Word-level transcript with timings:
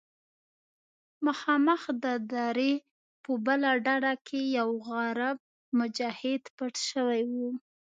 مخامخ 1.25 1.81
د 2.03 2.05
درې 2.33 2.71
په 3.23 3.31
بله 3.45 3.71
ډډه 3.85 4.13
کښې 4.27 4.41
يو 4.59 4.69
عرب 4.95 5.37
مجاهد 5.79 6.43
پټ 6.57 6.73
سوى 6.89 7.21
و. 7.31 7.33